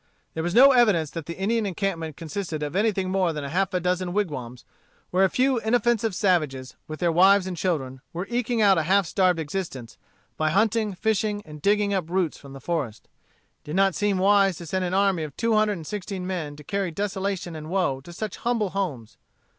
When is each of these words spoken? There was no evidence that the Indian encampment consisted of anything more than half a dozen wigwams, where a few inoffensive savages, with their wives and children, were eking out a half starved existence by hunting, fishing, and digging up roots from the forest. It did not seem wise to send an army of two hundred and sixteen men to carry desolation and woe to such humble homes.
There 0.33 0.41
was 0.41 0.55
no 0.55 0.71
evidence 0.71 1.11
that 1.11 1.27
the 1.27 1.37
Indian 1.37 1.63
encampment 1.67 2.17
consisted 2.17 2.63
of 2.63 2.75
anything 2.75 3.11
more 3.11 3.31
than 3.33 3.43
half 3.43 3.71
a 3.71 3.79
dozen 3.79 4.13
wigwams, 4.13 4.65
where 5.11 5.23
a 5.23 5.29
few 5.29 5.59
inoffensive 5.59 6.15
savages, 6.15 6.75
with 6.87 6.99
their 6.99 7.11
wives 7.11 7.45
and 7.45 7.55
children, 7.55 8.01
were 8.11 8.25
eking 8.27 8.63
out 8.63 8.79
a 8.79 8.89
half 8.89 9.05
starved 9.05 9.37
existence 9.39 9.99
by 10.37 10.49
hunting, 10.49 10.95
fishing, 10.95 11.43
and 11.45 11.61
digging 11.61 11.93
up 11.93 12.09
roots 12.09 12.39
from 12.39 12.53
the 12.53 12.59
forest. 12.59 13.09
It 13.63 13.63
did 13.63 13.75
not 13.75 13.93
seem 13.93 14.17
wise 14.17 14.57
to 14.57 14.65
send 14.65 14.83
an 14.83 14.95
army 14.95 15.21
of 15.21 15.37
two 15.37 15.53
hundred 15.53 15.73
and 15.73 15.85
sixteen 15.85 16.25
men 16.25 16.55
to 16.55 16.63
carry 16.63 16.89
desolation 16.89 17.55
and 17.55 17.69
woe 17.69 18.01
to 18.01 18.11
such 18.11 18.37
humble 18.37 18.71
homes. 18.71 19.17